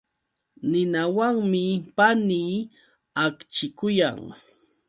Ninawanmi 0.69 1.65
panii 1.95 2.55
akchikuyan. 3.23 4.19